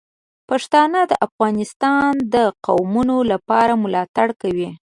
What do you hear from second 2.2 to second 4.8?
د قومونو لپاره ملاتړ کوي.